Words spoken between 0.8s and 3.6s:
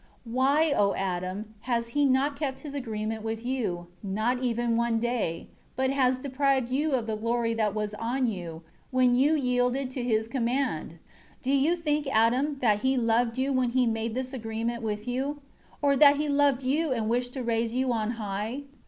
Adam, has he not kept his agreement with